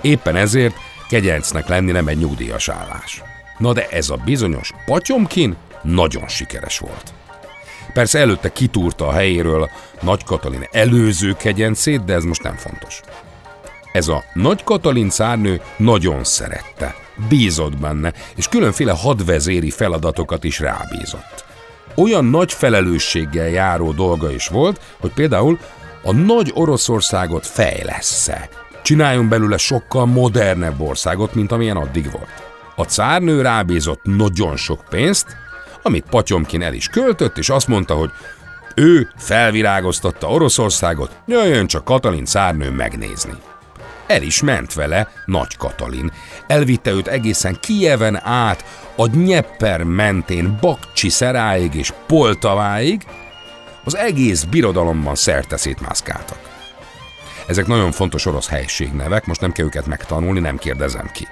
Éppen 0.00 0.36
ezért 0.36 0.74
kegyencnek 1.08 1.68
lenni 1.68 1.90
nem 1.90 2.08
egy 2.08 2.18
nyugdíjas 2.18 2.68
állás. 2.68 3.22
Na 3.58 3.72
de 3.72 3.86
ez 3.88 4.10
a 4.10 4.20
bizonyos 4.24 4.70
Patyomkin 4.86 5.56
nagyon 5.82 6.28
sikeres 6.28 6.78
volt. 6.78 7.12
Persze 7.92 8.18
előtte 8.18 8.52
kitúrta 8.52 9.06
a 9.06 9.12
helyéről 9.12 9.70
Nagy 10.00 10.24
Katalin 10.24 10.66
előző 10.70 11.32
kegyencét, 11.32 12.04
de 12.04 12.14
ez 12.14 12.24
most 12.24 12.42
nem 12.42 12.56
fontos. 12.56 13.00
Ez 13.92 14.08
a 14.08 14.24
Nagy 14.34 14.64
Katalin 14.64 15.10
szárnő 15.10 15.60
nagyon 15.76 16.24
szerette, 16.24 16.94
bízott 17.28 17.78
benne, 17.78 18.12
és 18.36 18.48
különféle 18.48 18.92
hadvezéri 18.92 19.70
feladatokat 19.70 20.44
is 20.44 20.60
rábízott. 20.60 21.44
Olyan 21.94 22.24
nagy 22.24 22.52
felelősséggel 22.52 23.48
járó 23.48 23.92
dolga 23.92 24.30
is 24.30 24.48
volt, 24.48 24.80
hogy 25.00 25.12
például 25.12 25.58
a 26.02 26.12
nagy 26.12 26.50
Oroszországot 26.54 27.46
fejlessze. 27.46 28.48
Csináljon 28.82 29.28
belőle 29.28 29.56
sokkal 29.56 30.06
modernebb 30.06 30.80
országot, 30.80 31.34
mint 31.34 31.52
amilyen 31.52 31.76
addig 31.76 32.10
volt. 32.10 32.50
A 32.76 32.82
cárnő 32.82 33.42
rábízott 33.42 34.00
nagyon 34.02 34.56
sok 34.56 34.84
pénzt, 34.90 35.26
amit 35.82 36.06
Patyomkin 36.10 36.62
el 36.62 36.74
is 36.74 36.88
költött, 36.88 37.38
és 37.38 37.48
azt 37.48 37.68
mondta, 37.68 37.94
hogy 37.94 38.10
ő 38.74 39.10
felvirágoztatta 39.16 40.30
Oroszországot, 40.30 41.22
jöjjön 41.26 41.66
csak 41.66 41.84
Katalin 41.84 42.24
cárnő 42.24 42.70
megnézni. 42.70 43.32
El 44.06 44.22
is 44.22 44.42
ment 44.42 44.74
vele 44.74 45.08
Nagy 45.26 45.56
Katalin. 45.56 46.12
Elvitte 46.46 46.90
őt 46.90 47.08
egészen 47.08 47.56
Kijeven 47.60 48.20
át, 48.24 48.64
a 48.96 49.16
Nyepper 49.16 49.82
mentén 49.82 50.58
Bakcsi 50.60 51.08
szeráig 51.08 51.74
és 51.74 51.92
Poltaváig, 52.06 53.06
az 53.84 53.96
egész 53.96 54.42
birodalomban 54.42 55.14
szerte 55.14 55.56
szétmászkáltak. 55.56 56.38
Ezek 57.46 57.66
nagyon 57.66 57.92
fontos 57.92 58.26
orosz 58.26 58.48
helységnevek, 58.48 59.26
most 59.26 59.40
nem 59.40 59.52
kell 59.52 59.66
őket 59.66 59.86
megtanulni, 59.86 60.40
nem 60.40 60.56
kérdezem 60.56 61.10
ki. 61.12 61.28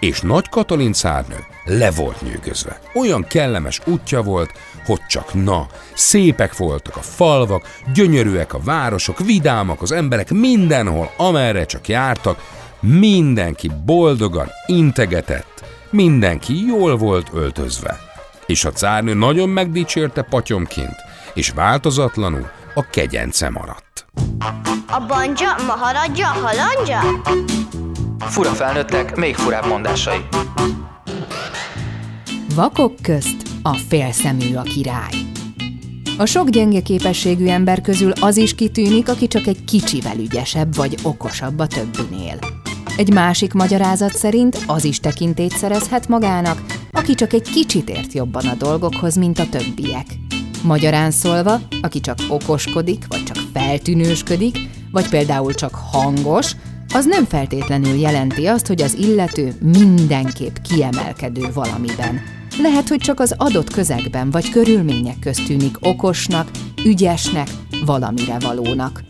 És 0.00 0.20
Nagy 0.20 0.48
Katalin 0.48 0.92
szárnő 0.92 1.36
le 1.64 1.90
volt 1.90 2.22
nyűgözve. 2.22 2.80
Olyan 2.94 3.26
kellemes 3.26 3.80
útja 3.84 4.22
volt, 4.22 4.52
hogy 4.86 5.00
csak 5.08 5.34
na, 5.34 5.66
szépek 5.94 6.56
voltak 6.56 6.96
a 6.96 7.02
falvak, 7.02 7.80
gyönyörűek 7.94 8.54
a 8.54 8.60
városok, 8.64 9.18
vidámak 9.18 9.82
az 9.82 9.92
emberek 9.92 10.30
mindenhol, 10.30 11.12
amerre 11.16 11.66
csak 11.66 11.88
jártak, 11.88 12.38
mindenki 12.80 13.70
boldogan 13.84 14.48
integetett, 14.66 15.64
mindenki 15.90 16.66
jól 16.66 16.96
volt 16.96 17.30
öltözve. 17.32 17.98
És 18.46 18.64
a 18.64 18.72
cárnő 18.72 19.14
nagyon 19.14 19.48
megdicsérte 19.48 20.22
patyomként, 20.22 20.96
és 21.34 21.50
változatlanul 21.50 22.50
a 22.74 22.86
kegyence 22.90 23.50
maradt. 23.50 24.06
A 24.90 25.04
banja, 25.06 25.54
maharadja, 25.66 26.26
halandja? 26.26 27.00
Fura 28.18 28.50
felnőttek, 28.50 29.16
még 29.16 29.34
furább 29.34 29.66
mondásai. 29.66 30.26
Vakok 32.54 32.94
közt 33.02 33.47
a 33.62 33.74
félszemű 33.74 34.54
a 34.54 34.62
király. 34.62 35.12
A 36.18 36.26
sok 36.26 36.48
gyenge 36.48 36.80
képességű 36.80 37.46
ember 37.46 37.80
közül 37.80 38.12
az 38.20 38.36
is 38.36 38.54
kitűnik, 38.54 39.08
aki 39.08 39.26
csak 39.26 39.46
egy 39.46 39.64
kicsivel 39.64 40.18
ügyesebb 40.18 40.74
vagy 40.74 40.98
okosabb 41.02 41.58
a 41.58 41.66
többinél. 41.66 42.38
Egy 42.96 43.12
másik 43.12 43.52
magyarázat 43.52 44.16
szerint 44.16 44.64
az 44.66 44.84
is 44.84 45.00
tekintét 45.00 45.50
szerezhet 45.50 46.08
magának, 46.08 46.62
aki 46.92 47.14
csak 47.14 47.32
egy 47.32 47.50
kicsit 47.50 47.90
ért 47.90 48.12
jobban 48.12 48.46
a 48.46 48.54
dolgokhoz, 48.54 49.16
mint 49.16 49.38
a 49.38 49.48
többiek. 49.48 50.06
Magyarán 50.62 51.10
szólva, 51.10 51.60
aki 51.82 52.00
csak 52.00 52.18
okoskodik, 52.28 53.04
vagy 53.08 53.22
csak 53.24 53.36
feltűnősködik, 53.52 54.58
vagy 54.92 55.08
például 55.08 55.54
csak 55.54 55.74
hangos, 55.74 56.52
az 56.94 57.06
nem 57.06 57.24
feltétlenül 57.24 57.94
jelenti 57.98 58.46
azt, 58.46 58.66
hogy 58.66 58.82
az 58.82 58.94
illető 58.94 59.54
mindenképp 59.60 60.56
kiemelkedő 60.56 61.50
valamiben. 61.54 62.20
Lehet, 62.62 62.88
hogy 62.88 62.98
csak 62.98 63.20
az 63.20 63.34
adott 63.36 63.70
közegben 63.70 64.30
vagy 64.30 64.50
körülmények 64.50 65.18
közt 65.18 65.44
tűnik 65.46 65.76
okosnak, 65.80 66.50
ügyesnek, 66.84 67.48
valamire 67.84 68.38
valónak. 68.38 69.04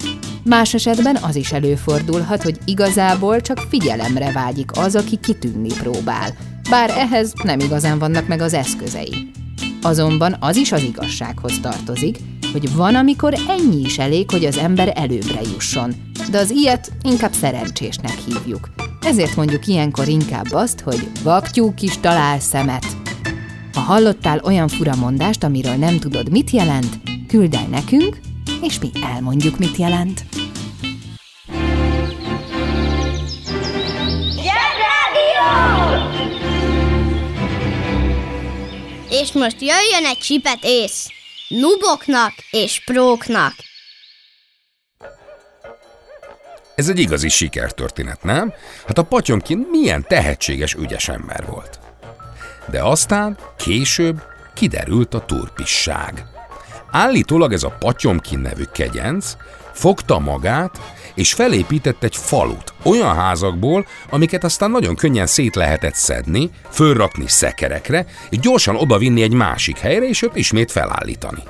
Más 0.45 0.75
esetben 0.75 1.17
az 1.17 1.37
is 1.37 1.53
előfordulhat, 1.53 2.43
hogy 2.43 2.59
igazából 2.65 3.41
csak 3.41 3.59
figyelemre 3.69 4.33
vágyik 4.33 4.71
az, 4.79 4.97
aki 4.97 5.17
kitűnni 5.17 5.69
próbál, 5.69 6.35
bár 6.71 6.91
ehhez 6.91 7.33
nem 7.43 7.61
igazán 7.61 7.99
vannak 7.99 8.27
meg 8.27 8.41
az 8.41 8.55
eszközei. 8.55 9.31
Azonban 9.83 10.37
az 10.41 10.57
is 10.57 10.73
az 10.73 10.83
igazsághoz 10.83 11.61
tartozik, 11.61 12.19
hogy 12.53 12.75
van, 12.75 12.95
amikor 12.95 13.35
ennyi 13.49 13.81
is 13.81 13.99
elég, 13.99 14.31
hogy 14.31 14.45
az 14.45 14.57
ember 14.57 14.93
előbbre 14.95 15.41
jusson, 15.53 15.95
de 16.31 16.39
az 16.39 16.51
ilyet 16.51 16.93
inkább 17.03 17.33
szerencsésnek 17.33 18.19
hívjuk. 18.27 18.69
Ezért 19.01 19.37
mondjuk 19.37 19.67
ilyenkor 19.67 20.09
inkább 20.09 20.53
azt, 20.53 20.81
hogy 20.81 21.09
vaktyúk 21.23 21.83
is 21.83 21.99
talál 22.01 22.41
szemet. 22.41 22.98
Ha 23.79 23.85
hallottál 23.85 24.41
olyan 24.45 24.69
fura 24.69 24.95
mondást, 24.95 25.45
amiről 25.45 25.75
nem 25.75 25.99
tudod, 25.99 26.31
mit 26.31 26.51
jelent, 26.51 27.01
küld 27.29 27.55
el 27.55 27.67
nekünk, 27.67 28.19
és 28.63 28.79
mi 28.79 28.91
elmondjuk, 29.03 29.59
mit 29.59 29.77
jelent. 29.77 30.25
És 39.11 39.33
most 39.33 39.61
jöjjön 39.61 40.05
egy 40.05 40.19
csipet 40.19 40.59
ész. 40.63 41.09
Nuboknak 41.49 42.33
és 42.51 42.83
próknak. 42.85 43.55
Ez 46.75 46.89
egy 46.89 46.99
igazi 46.99 47.29
sikertörténet, 47.29 48.23
nem? 48.23 48.53
Hát 48.87 48.99
a 48.99 49.03
Patyomkin 49.03 49.67
milyen 49.71 50.05
tehetséges, 50.09 50.75
ügyes 50.75 51.09
ember 51.09 51.47
volt. 51.47 51.88
De 52.71 52.83
aztán, 52.83 53.37
később 53.57 54.23
kiderült 54.55 55.15
a 55.15 55.25
turpisság. 55.25 56.27
Állítólag 56.91 57.53
ez 57.53 57.63
a 57.63 57.77
Patyomkin 57.79 58.39
nevű 58.39 58.65
kegyenc 58.73 59.37
fogta 59.73 60.19
magát, 60.19 60.95
és 61.15 61.33
felépített 61.33 62.03
egy 62.03 62.17
falut 62.17 62.73
olyan 62.83 63.15
házakból, 63.15 63.87
amiket 64.11 64.45
aztán 64.45 64.71
nagyon 64.71 64.95
könnyen 64.95 65.27
szét 65.27 65.55
lehetett 65.55 65.95
szedni, 65.95 66.51
fölrakni 66.71 67.29
szekerekre, 67.29 68.07
és 68.31 68.39
gyorsan 68.39 68.77
odavinni 68.77 69.23
egy 69.23 69.33
másik 69.33 69.79
helyre, 69.79 70.09
és 70.09 70.23
őt 70.23 70.37
ismét 70.37 70.73
felállítani. 70.73 71.43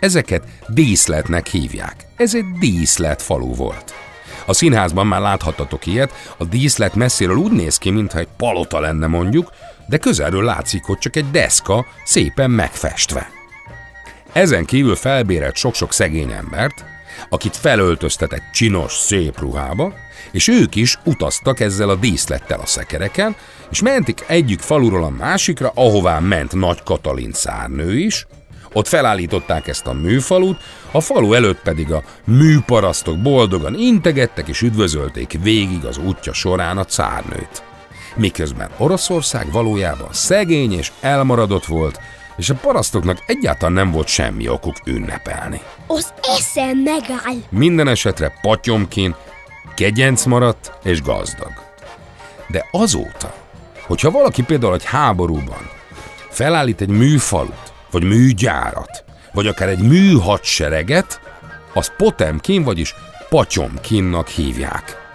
Ezeket 0.00 0.42
díszletnek 0.66 1.46
hívják. 1.46 2.06
Ez 2.16 2.34
egy 2.34 2.52
díszlet 2.58 3.22
falu 3.22 3.54
volt. 3.54 3.94
A 4.46 4.52
színházban 4.52 5.06
már 5.06 5.20
láthattatok 5.20 5.86
ilyet, 5.86 6.12
a 6.36 6.44
díszlet 6.44 6.94
messziről 6.94 7.36
úgy 7.36 7.52
néz 7.52 7.78
ki, 7.78 7.90
mintha 7.90 8.18
egy 8.18 8.28
palota 8.36 8.80
lenne 8.80 9.06
mondjuk, 9.06 9.52
de 9.88 9.96
közelről 9.96 10.44
látszik, 10.44 10.84
hogy 10.84 10.98
csak 10.98 11.16
egy 11.16 11.30
deszka 11.30 11.86
szépen 12.04 12.50
megfestve. 12.50 13.30
Ezen 14.32 14.64
kívül 14.64 14.96
felbérelt 14.96 15.56
sok-sok 15.56 15.92
szegény 15.92 16.30
embert, 16.30 16.84
akit 17.28 17.56
felöltöztetett 17.56 18.42
csinos, 18.52 18.92
szép 18.92 19.38
ruhába, 19.38 19.94
és 20.30 20.48
ők 20.48 20.74
is 20.74 20.98
utaztak 21.04 21.60
ezzel 21.60 21.88
a 21.88 21.96
díszlettel 21.96 22.60
a 22.60 22.66
szekereken, 22.66 23.36
és 23.70 23.82
mentik 23.82 24.24
egyik 24.26 24.60
faluról 24.60 25.04
a 25.04 25.08
másikra, 25.08 25.72
ahová 25.74 26.18
ment 26.18 26.54
Nagy 26.54 26.82
Katalin 26.82 27.32
szárnő 27.32 27.98
is, 27.98 28.26
ott 28.72 28.88
felállították 28.88 29.66
ezt 29.66 29.86
a 29.86 29.92
műfalut, 29.92 30.62
a 30.90 31.00
falu 31.00 31.32
előtt 31.32 31.60
pedig 31.62 31.92
a 31.92 32.02
műparasztok 32.24 33.22
boldogan 33.22 33.74
integettek 33.74 34.48
és 34.48 34.62
üdvözölték 34.62 35.38
végig 35.42 35.84
az 35.84 35.98
útja 35.98 36.32
során 36.32 36.78
a 36.78 36.84
cárnőt. 36.84 37.62
Miközben 38.16 38.70
Oroszország 38.76 39.52
valójában 39.52 40.08
szegény 40.12 40.72
és 40.72 40.92
elmaradott 41.00 41.64
volt, 41.64 42.00
és 42.36 42.50
a 42.50 42.54
parasztoknak 42.54 43.24
egyáltalán 43.26 43.72
nem 43.72 43.90
volt 43.90 44.06
semmi 44.06 44.48
okuk 44.48 44.76
ünnepelni. 44.84 45.60
Az 45.86 46.12
eszem 46.22 46.78
megáll. 46.78 47.36
Minden 47.48 47.88
esetre 47.88 48.38
patyomkin 48.40 49.14
kegyenc 49.74 50.24
maradt 50.24 50.72
és 50.82 51.02
gazdag. 51.02 51.52
De 52.48 52.66
azóta, 52.70 53.34
hogyha 53.86 54.10
valaki 54.10 54.42
például 54.42 54.74
egy 54.74 54.84
háborúban 54.84 55.70
felállít 56.30 56.80
egy 56.80 56.88
műfalut, 56.88 57.72
vagy 57.90 58.04
műgyárat, 58.04 59.04
vagy 59.32 59.46
akár 59.46 59.68
egy 59.68 59.82
műhadsereget, 59.82 61.20
az 61.74 61.92
Potemkin, 61.96 62.62
vagyis 62.62 62.94
Patyomkinnak 63.28 64.28
hívják. 64.28 65.07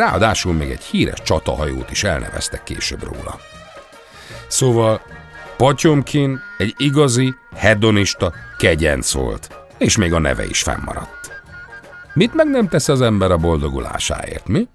Ráadásul 0.00 0.52
még 0.52 0.70
egy 0.70 0.82
híres 0.82 1.22
csatahajót 1.22 1.90
is 1.90 2.04
elneveztek 2.04 2.62
később 2.62 3.02
róla. 3.02 3.40
Szóval 4.46 5.00
Patyomkin 5.56 6.40
egy 6.58 6.74
igazi, 6.76 7.34
hedonista 7.56 8.32
kegyenc 8.58 9.12
volt, 9.12 9.48
és 9.78 9.96
még 9.96 10.12
a 10.12 10.18
neve 10.18 10.46
is 10.46 10.62
fennmaradt. 10.62 11.42
Mit 12.14 12.34
meg 12.34 12.50
nem 12.50 12.68
tesz 12.68 12.88
az 12.88 13.00
ember 13.00 13.30
a 13.30 13.36
boldogulásáért, 13.36 14.48
mi? 14.48 14.68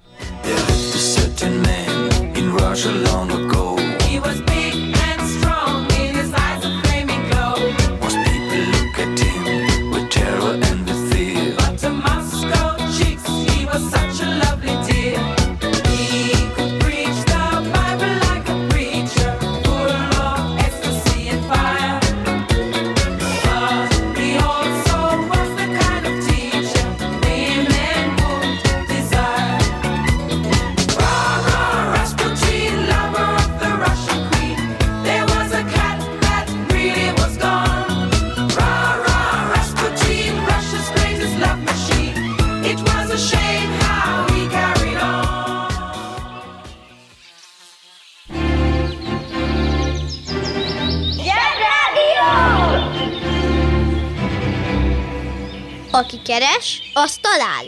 Aki 55.96 56.22
keres, 56.24 56.92
az 56.94 57.16
talál. 57.16 57.64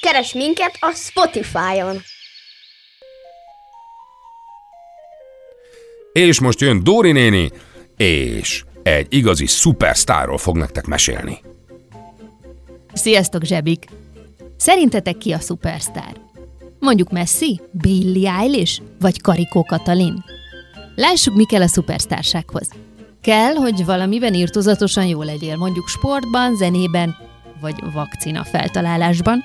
Keres 0.00 0.34
minket 0.34 0.76
a 0.80 0.92
Spotify-on. 0.92 1.96
És 6.12 6.40
most 6.40 6.60
jön 6.60 6.84
Dóri 6.84 7.12
néni, 7.12 7.50
és 7.96 8.64
egy 8.82 9.06
igazi 9.14 9.46
szupersztárról 9.46 10.38
fog 10.38 10.56
nektek 10.56 10.86
mesélni. 10.86 11.40
Sziasztok, 12.92 13.44
zsebik! 13.44 13.86
Szerintetek 14.56 15.18
ki 15.18 15.32
a 15.32 15.38
szupersztár? 15.38 16.20
Mondjuk 16.78 17.10
Messi, 17.10 17.60
Billie 17.70 18.32
Eilish 18.32 18.82
vagy 19.00 19.20
Karikó 19.20 19.64
Katalin? 19.64 20.24
Lássuk, 20.94 21.34
mi 21.34 21.44
kell 21.44 21.62
a 21.62 21.68
szupersztársághoz. 21.68 22.68
Kell, 23.22 23.54
hogy 23.54 23.84
valamiben 23.84 24.34
írtozatosan 24.34 25.06
jó 25.06 25.22
legyél, 25.22 25.56
mondjuk 25.56 25.88
sportban, 25.88 26.56
zenében, 26.56 27.23
vagy 27.64 27.92
vakcina 27.92 28.44
feltalálásban. 28.44 29.44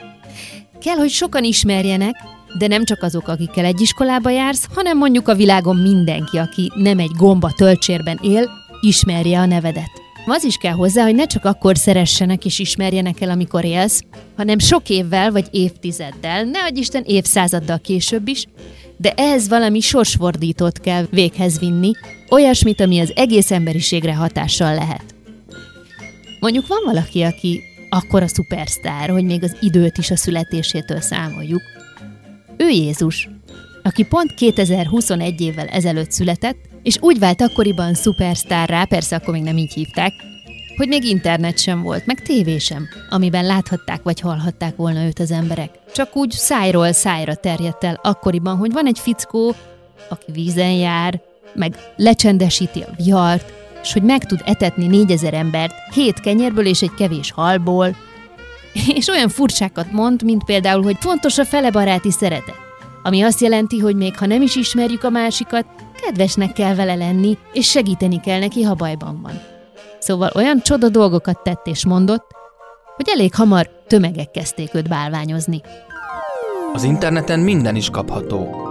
Kell, 0.82 0.96
hogy 0.96 1.10
sokan 1.10 1.44
ismerjenek, 1.44 2.16
de 2.58 2.68
nem 2.68 2.84
csak 2.86 3.04
azok, 3.04 3.28
akikkel 3.28 3.66
egy 3.66 3.82
iskolába 3.82 4.30
jársz, 4.30 4.68
hanem 4.74 4.98
mondjuk 4.98 5.28
a 5.28 5.36
világon 5.36 5.76
mindenki, 5.76 6.38
aki 6.38 6.72
nem 6.76 7.00
egy 7.00 7.12
gomba 7.18 7.52
töltsérben 7.52 8.20
él, 8.22 8.50
ismerje 8.82 9.40
a 9.40 9.46
nevedet. 9.46 9.92
Az 10.26 10.44
is 10.44 10.56
kell 10.56 10.74
hozzá, 10.74 11.04
hogy 11.04 11.16
ne 11.16 11.26
csak 11.26 11.46
akkor 11.46 11.78
szeressenek 11.78 12.46
és 12.46 12.60
ismerjenek 12.60 13.22
el, 13.22 13.30
amikor 13.30 13.66
élsz, 13.66 14.04
hanem 14.38 14.60
sok 14.60 14.90
évvel 14.90 15.32
vagy 15.32 15.48
évtizeddel, 15.52 16.44
ne 16.44 16.60
adj 16.60 16.80
Isten 16.80 17.04
évszázaddal 17.06 17.80
később 17.80 18.28
is, 18.28 18.46
de 18.98 19.14
ehhez 19.16 19.48
valami 19.48 19.80
sorsfordítót 19.80 20.80
kell 20.80 21.06
véghez 21.12 21.60
vinni, 21.60 21.92
olyasmit, 22.30 22.82
ami 22.82 23.00
az 23.00 23.12
egész 23.16 23.52
emberiségre 23.52 24.16
hatással 24.16 24.74
lehet. 24.74 25.04
Mondjuk 26.40 26.68
van 26.68 26.82
valaki, 26.86 27.22
aki 27.22 27.62
akkor 27.90 28.24
a 28.24 28.28
szupersztár, 28.28 29.10
hogy 29.10 29.24
még 29.24 29.44
az 29.44 29.58
időt 29.62 29.98
is 29.98 30.12
a 30.12 30.16
születésétől 30.16 31.02
számoljuk. 31.02 31.62
Ő 32.58 32.70
Jézus, 32.70 33.30
aki 33.84 34.04
pont 34.04 34.34
2021 34.34 35.42
évvel 35.42 35.68
ezelőtt 35.68 36.12
született, 36.12 36.58
és 36.84 36.98
úgy 37.02 37.20
vált 37.20 37.42
akkoriban 37.42 37.94
szupersztárrá, 37.94 38.86
persze 38.86 39.16
akkor 39.16 39.34
még 39.34 39.44
nem 39.44 39.58
így 39.58 39.74
hívták, 39.74 40.14
hogy 40.78 40.88
még 40.88 41.04
internet 41.04 41.58
sem 41.58 41.82
volt, 41.82 42.06
meg 42.06 42.22
tévé 42.22 42.58
sem, 42.58 42.88
amiben 43.10 43.46
láthatták 43.46 44.04
vagy 44.04 44.20
hallhatták 44.20 44.76
volna 44.76 45.04
őt 45.04 45.20
az 45.20 45.32
emberek. 45.32 45.70
Csak 45.94 46.16
úgy 46.16 46.32
szájról 46.32 46.92
szájra 46.92 47.36
terjedt 47.36 47.84
el 47.84 48.00
akkoriban, 48.04 48.58
hogy 48.58 48.72
van 48.72 48.86
egy 48.86 49.00
fickó, 49.00 49.56
aki 50.10 50.32
vízen 50.32 50.72
jár, 50.72 51.22
meg 51.54 51.76
lecsendesíti 51.96 52.82
a 52.82 52.94
vihart, 52.98 53.54
és 53.82 53.94
hogy 53.94 54.04
meg 54.04 54.26
tud 54.26 54.42
etetni 54.46 54.88
négyezer 54.88 55.34
embert 55.34 55.74
hét 55.94 56.20
kenyérből 56.20 56.66
és 56.66 56.82
egy 56.82 56.94
kevés 56.98 57.32
halból. 57.32 57.96
És 58.88 59.08
olyan 59.08 59.30
furcsákat 59.30 59.92
mond, 59.92 60.24
mint 60.24 60.44
például, 60.44 60.84
hogy 60.84 60.98
fontos 61.00 61.38
a 61.38 61.46
felebaráti 61.46 62.12
szeretet. 62.12 62.56
Ami 63.04 63.22
azt 63.22 63.42
jelenti, 63.42 63.80
hogy 63.80 63.96
még 63.96 64.18
ha 64.18 64.26
nem 64.26 64.42
is 64.42 64.56
ismerjük 64.56 65.04
a 65.04 65.10
másikat, 65.10 65.66
kedvesnek 66.02 66.54
kell 66.54 66.76
vele 66.76 66.96
lenni, 66.96 67.38
és 67.54 67.70
segíteni 67.70 68.20
kell 68.20 68.40
neki, 68.40 68.62
ha 68.62 68.74
bajban 68.74 69.22
van. 69.22 69.42
Szóval 70.00 70.32
olyan 70.36 70.62
csoda 70.62 70.90
dolgokat 70.90 71.40
tett 71.44 71.68
és 71.68 71.86
mondott, 71.86 72.28
hogy 72.96 73.08
elég 73.10 73.36
hamar 73.36 73.70
tömegek 73.88 74.32
kezdték 74.32 74.74
őt 74.74 74.90
bálványozni. 74.90 75.62
Az 76.74 76.84
interneten 76.84 77.40
minden 77.40 77.76
is 77.76 77.90
kapható. 77.90 78.68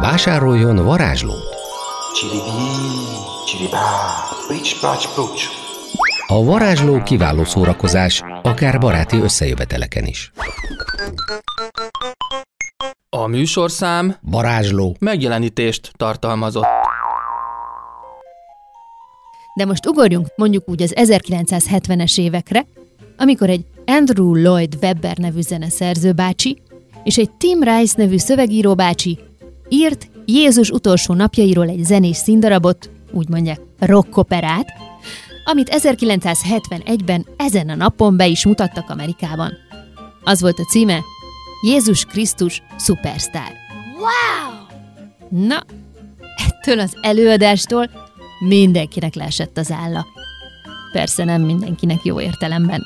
Vásároljon 0.00 0.84
varázslót! 0.84 1.61
A 6.26 6.44
varázsló 6.44 7.02
kiváló 7.02 7.44
szórakozás, 7.44 8.22
akár 8.42 8.78
baráti 8.78 9.16
összejöveteleken 9.16 10.04
is. 10.04 10.32
A 13.08 13.26
műsorszám 13.26 14.16
Varázsló. 14.20 14.96
megjelenítést 15.00 15.92
tartalmazott. 15.96 16.66
De 19.56 19.64
most 19.64 19.86
ugorjunk 19.86 20.26
mondjuk 20.36 20.68
úgy 20.68 20.82
az 20.82 20.94
1970-es 20.96 22.20
évekre, 22.20 22.66
amikor 23.16 23.50
egy 23.50 23.66
Andrew 23.86 24.34
Lloyd 24.34 24.78
Webber 24.82 25.16
nevű 25.16 25.40
zeneszerző 25.40 26.12
bácsi 26.12 26.62
és 27.04 27.18
egy 27.18 27.30
Tim 27.30 27.62
Rice 27.62 27.94
nevű 27.96 28.18
szövegíró 28.18 28.74
bácsi 28.74 29.18
írt 29.68 30.10
Jézus 30.24 30.70
utolsó 30.70 31.14
napjairól 31.14 31.68
egy 31.68 31.84
zenés 31.84 32.16
színdarabot, 32.16 32.90
úgy 33.12 33.28
mondják 33.28 33.60
rockoperát, 33.78 34.72
amit 35.44 35.78
1971-ben 35.82 37.26
ezen 37.36 37.68
a 37.68 37.74
napon 37.74 38.16
be 38.16 38.26
is 38.26 38.46
mutattak 38.46 38.90
Amerikában. 38.90 39.52
Az 40.24 40.40
volt 40.40 40.58
a 40.58 40.64
címe 40.64 41.00
Jézus 41.62 42.04
Krisztus 42.04 42.62
Superstar. 42.78 43.52
Wow! 43.98 44.78
Na, 45.46 45.62
ettől 46.48 46.78
az 46.78 46.96
előadástól 47.00 47.90
mindenkinek 48.48 49.14
leesett 49.14 49.58
az 49.58 49.70
álla. 49.70 50.06
Persze 50.92 51.24
nem 51.24 51.42
mindenkinek 51.42 52.02
jó 52.02 52.20
értelemben. 52.20 52.82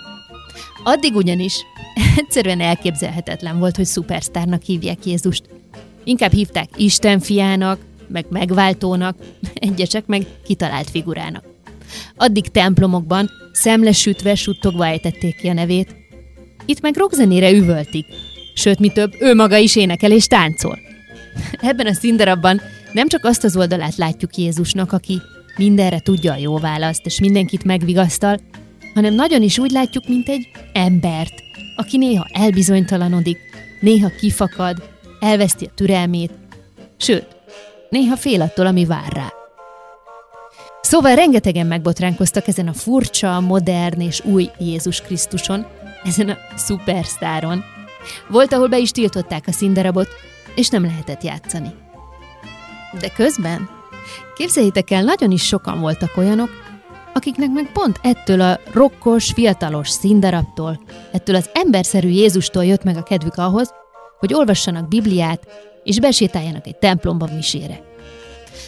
Addig 0.84 1.14
ugyanis 1.14 1.64
egyszerűen 2.16 2.60
elképzelhetetlen 2.60 3.58
volt, 3.58 3.76
hogy 3.76 3.84
szupersztárnak 3.84 4.62
hívják 4.62 5.06
Jézust. 5.06 5.55
Inkább 6.06 6.32
hívták 6.32 6.68
Isten 6.76 7.20
fiának, 7.20 7.80
meg 8.08 8.26
megváltónak, 8.28 9.16
egyesek 9.54 10.06
meg 10.06 10.26
kitalált 10.44 10.90
figurának. 10.90 11.44
Addig 12.16 12.48
templomokban 12.48 13.30
szemlesütve, 13.52 14.34
suttogva 14.34 14.86
ejtették 14.86 15.36
ki 15.36 15.48
a 15.48 15.52
nevét. 15.52 15.94
Itt 16.66 16.80
meg 16.80 16.96
rockzenére 16.96 17.50
üvöltik. 17.50 18.06
Sőt, 18.54 18.78
mi 18.78 18.88
több, 18.88 19.12
ő 19.20 19.34
maga 19.34 19.56
is 19.56 19.76
énekel 19.76 20.12
és 20.12 20.26
táncol. 20.26 20.78
Ebben 21.60 21.86
a 21.86 21.94
színdarabban 21.94 22.60
nem 22.92 23.08
csak 23.08 23.24
azt 23.24 23.44
az 23.44 23.56
oldalát 23.56 23.96
látjuk 23.96 24.36
Jézusnak, 24.36 24.92
aki 24.92 25.20
mindenre 25.56 26.00
tudja 26.00 26.32
a 26.32 26.36
jó 26.36 26.58
választ, 26.58 27.06
és 27.06 27.20
mindenkit 27.20 27.64
megvigasztal, 27.64 28.40
hanem 28.94 29.14
nagyon 29.14 29.42
is 29.42 29.58
úgy 29.58 29.70
látjuk, 29.70 30.08
mint 30.08 30.28
egy 30.28 30.48
embert, 30.72 31.42
aki 31.76 31.96
néha 31.96 32.26
elbizonytalanodik, 32.32 33.38
néha 33.80 34.10
kifakad, 34.20 34.95
elveszti 35.26 35.64
a 35.64 35.74
türelmét, 35.74 36.32
sőt, 36.96 37.26
néha 37.88 38.16
fél 38.16 38.42
attól, 38.42 38.66
ami 38.66 38.84
vár 38.84 39.12
rá. 39.12 39.32
Szóval 40.80 41.14
rengetegen 41.14 41.66
megbotránkoztak 41.66 42.48
ezen 42.48 42.68
a 42.68 42.72
furcsa, 42.72 43.40
modern 43.40 44.00
és 44.00 44.24
új 44.24 44.50
Jézus 44.58 45.00
Krisztuson, 45.00 45.66
ezen 46.04 46.28
a 46.28 46.36
szupersztáron. 46.56 47.64
Volt, 48.28 48.52
ahol 48.52 48.68
be 48.68 48.78
is 48.78 48.90
tiltották 48.90 49.44
a 49.46 49.52
színdarabot, 49.52 50.08
és 50.54 50.68
nem 50.68 50.84
lehetett 50.84 51.22
játszani. 51.22 51.74
De 53.00 53.08
közben, 53.08 53.68
képzeljétek 54.34 54.90
el, 54.90 55.02
nagyon 55.02 55.30
is 55.30 55.46
sokan 55.46 55.80
voltak 55.80 56.16
olyanok, 56.16 56.50
akiknek 57.12 57.50
meg 57.50 57.72
pont 57.72 57.98
ettől 58.02 58.40
a 58.40 58.60
rokkos, 58.72 59.32
fiatalos 59.32 59.88
színdarabtól, 59.88 60.80
ettől 61.12 61.36
az 61.36 61.50
emberszerű 61.52 62.08
Jézustól 62.08 62.64
jött 62.64 62.84
meg 62.84 62.96
a 62.96 63.02
kedvük 63.02 63.36
ahhoz, 63.36 63.72
hogy 64.18 64.34
olvassanak 64.34 64.88
Bibliát, 64.88 65.46
és 65.82 66.00
besétáljanak 66.00 66.66
egy 66.66 66.76
templomba 66.76 67.28
misére. 67.34 67.80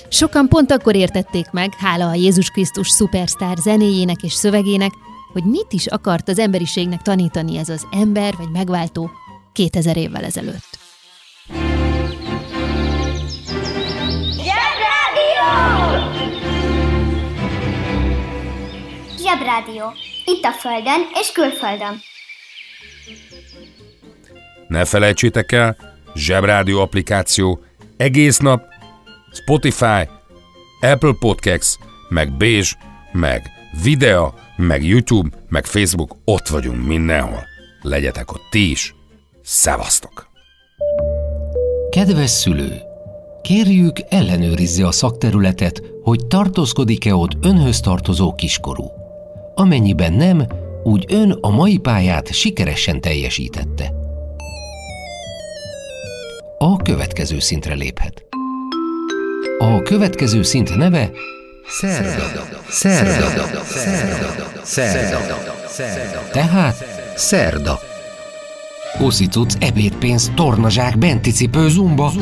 Sokan 0.08 0.48
pont 0.48 0.70
akkor 0.72 0.94
értették 0.94 1.50
meg, 1.50 1.74
hála 1.78 2.08
a 2.08 2.14
Jézus 2.14 2.50
Krisztus 2.50 2.88
szupersztár 2.88 3.56
zenéjének 3.56 4.22
és 4.22 4.32
szövegének, 4.32 4.92
hogy 5.32 5.44
mit 5.44 5.72
is 5.72 5.86
akart 5.86 6.28
az 6.28 6.38
emberiségnek 6.38 7.02
tanítani 7.02 7.58
ez 7.58 7.68
az 7.68 7.86
ember 7.90 8.34
vagy 8.36 8.50
megváltó 8.50 9.10
2000 9.52 9.96
évvel 9.96 10.24
ezelőtt. 10.24 10.78
Zsebrádió. 19.18 19.92
Itt 20.24 20.44
a 20.44 20.52
Földön 20.52 21.00
és 21.14 21.32
külföldön. 21.32 22.00
Ne 24.68 24.84
felejtsétek 24.84 25.52
el, 25.52 25.76
Zsebrádió 26.14 26.80
applikáció 26.80 27.60
egész 27.96 28.38
nap, 28.38 28.62
Spotify, 29.32 30.08
Apple 30.80 31.14
Podcasts, 31.18 31.78
meg 32.08 32.36
Bézs, 32.36 32.76
meg 33.12 33.50
Videa, 33.82 34.34
meg 34.56 34.84
YouTube, 34.84 35.28
meg 35.48 35.66
Facebook, 35.66 36.16
ott 36.24 36.48
vagyunk 36.48 36.86
mindenhol. 36.86 37.44
Legyetek 37.82 38.32
ott 38.32 38.46
ti 38.50 38.70
is. 38.70 38.94
Szevasztok! 39.42 40.28
Kedves 41.90 42.30
szülő! 42.30 42.80
Kérjük, 43.42 43.96
ellenőrizze 44.08 44.86
a 44.86 44.92
szakterületet, 44.92 45.82
hogy 46.02 46.26
tartózkodik-e 46.26 47.14
ott 47.14 47.44
önhöz 47.44 47.80
tartozó 47.80 48.34
kiskorú. 48.34 48.90
Amennyiben 49.54 50.12
nem, 50.12 50.46
úgy 50.82 51.04
ön 51.08 51.30
a 51.40 51.50
mai 51.50 51.78
pályát 51.78 52.32
sikeresen 52.32 53.00
teljesítette. 53.00 53.97
A 56.58 56.76
következő 56.76 57.38
szintre 57.38 57.74
léphet. 57.74 58.24
A 59.58 59.82
következő 59.82 60.42
szint 60.42 60.76
neve 60.76 61.10
Szerda. 61.68 62.42
Szerda. 62.68 63.64
Szerda. 63.64 64.64
Szerda. 65.66 66.28
Tehát 66.32 66.76
Szerda. 67.16 67.78
Uszicuc, 69.00 69.54
ebédpénz, 69.60 70.32
tornazsák, 70.34 70.98
benticipő, 70.98 71.68
zumba. 71.68 72.12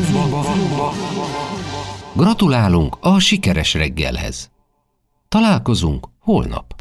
Gratulálunk 2.13 2.97
a 3.01 3.19
sikeres 3.19 3.75
reggelhez. 3.75 4.51
Találkozunk 5.29 6.09
holnap. 6.21 6.75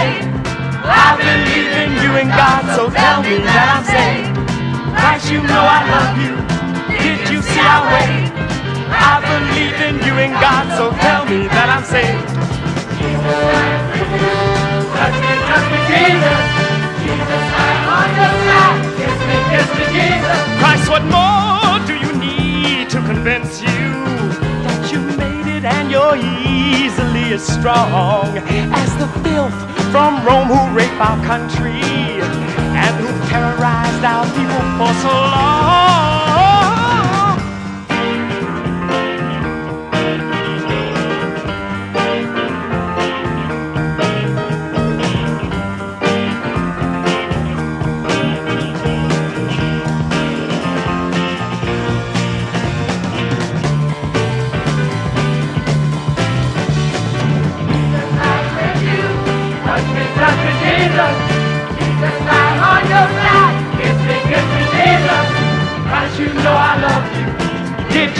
See? 0.00 0.24
I 0.82 1.16
believe 1.20 1.72
in 1.82 1.90
you 2.02 2.10
and 2.20 2.30
God, 2.30 2.62
so 2.76 2.90
tell 2.90 3.20
me 3.22 3.36
that 3.44 3.66
I'm 3.76 3.84
saved. 3.84 4.32
Christ, 4.96 5.30
you 5.32 5.40
know 5.44 5.64
I 5.78 5.80
love 5.94 6.16
you. 6.24 6.34
Did 7.04 7.20
you 7.32 7.40
see 7.42 7.60
our 7.60 7.84
way? 7.94 8.12
I 8.90 9.20
believe 9.30 9.76
in 9.88 9.96
you 10.06 10.14
and 10.24 10.34
God, 10.44 10.66
so 10.76 10.90
tell 11.04 11.24
me 11.24 11.46
that 11.48 11.68
I'm 11.74 11.84
saved. 11.84 12.28
Jesus, 12.98 13.40
me, 15.22 15.32
touch 15.48 15.66
me, 15.72 15.80
Jesus. 15.90 16.40
Kiss 19.00 19.18
me, 19.28 19.36
kiss 19.52 19.68
me, 19.78 19.84
Jesus. 19.96 20.38
Christ, 20.60 20.86
what 20.92 21.04
more 21.16 21.78
do 21.86 21.94
you 22.04 22.12
need 22.18 22.90
to 22.90 22.98
convince 23.10 23.60
you 23.62 23.88
that 24.66 24.92
you 24.92 25.00
made 25.16 25.48
it 25.56 25.64
and 25.64 25.90
you're 25.90 26.16
easily 26.16 27.32
as 27.32 27.42
strong 27.46 28.36
as 28.82 28.90
the 28.98 29.08
filth 29.22 29.79
from 29.90 30.24
Rome 30.24 30.46
who 30.46 30.76
rape 30.76 31.00
our 31.00 31.18
country 31.24 31.82
and 31.82 32.94
who 33.00 33.08
terrorized 33.28 34.04
our 34.04 34.24
people 34.36 34.64
for 34.78 34.94
so 35.02 35.08
long? 35.08 36.29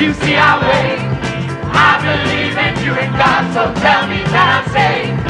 You 0.01 0.15
see 0.15 0.35
our 0.35 0.61
way? 0.63 0.97
I 1.77 2.01
believe 2.01 2.57
in 2.57 2.85
you 2.85 2.93
and 2.97 3.13
God, 3.21 3.53
so 3.53 3.69
tell 3.83 4.09
me 4.09 4.25
that 4.33 4.49
I'm 4.57 4.67
saved. 4.73 5.21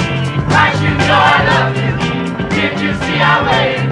Christ, 0.46 0.78
you 0.87 0.94
know 0.94 1.18
I 1.18 1.38
love 1.50 1.74
you. 1.74 1.94
Did 2.54 2.78
you 2.78 2.94
see 3.02 3.18
our 3.18 3.42
way? 3.50 3.83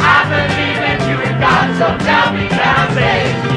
I 0.00 0.18
believe 0.32 0.80
in 0.88 0.98
you 1.10 1.18
and 1.20 1.38
God, 1.38 1.68
so 1.76 1.86
tell 2.04 2.32
me 2.32 2.48
that 2.48 2.88
I'm 2.88 2.94
saved. 2.94 3.55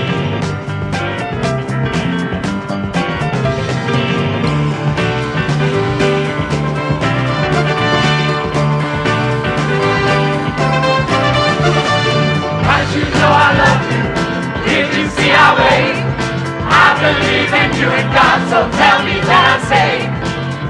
Believe 16.99 17.51
in 17.55 17.69
you 17.79 17.87
and 17.87 18.09
God, 18.11 18.39
so 18.51 18.59
tell 18.75 18.99
me 19.07 19.15
that 19.23 19.43
I'm 19.55 19.63
saved. 19.71 20.11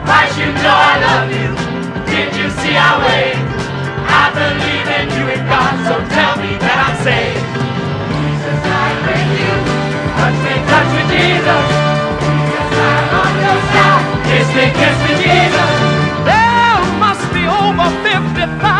Christ, 0.06 0.38
you 0.38 0.50
know 0.62 0.78
I 0.78 0.96
love 1.02 1.30
you. 1.34 1.50
Did 2.06 2.30
you 2.38 2.48
see 2.62 2.78
our 2.78 3.02
way? 3.02 3.34
I 4.06 4.30
believe 4.38 4.88
in 4.90 5.08
you 5.18 5.26
and 5.26 5.44
God, 5.50 5.74
so 5.90 5.96
tell 6.14 6.38
me 6.38 6.54
that 6.62 6.78
I'm 6.86 6.98
saved. 7.02 7.46
Jesus, 8.14 8.62
I'm 8.62 8.98
with 9.10 9.30
you. 9.42 9.54
Touch 10.18 10.38
me, 10.46 10.54
touch 10.70 10.90
me, 10.94 11.04
Jesus. 11.10 11.66
Jesus, 12.22 12.78
I'm 12.78 13.10
on 13.10 13.34
your 13.42 13.60
side. 13.74 14.06
Kiss 14.30 14.50
me, 14.54 14.66
kiss 14.78 14.98
me, 15.06 15.14
Jesus. 15.26 15.72
There 16.30 16.82
must 17.02 17.26
be 17.34 17.44
over 17.50 17.90
50,000 18.06 18.79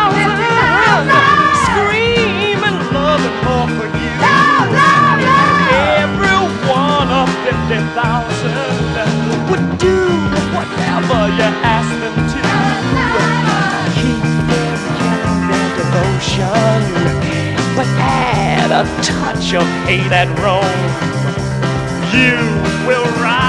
You'll 19.52 19.62
pay 19.84 19.98
that 20.10 20.28
wrong. 20.38 20.62
You 22.14 22.86
will 22.86 23.04
rise. 23.20 23.39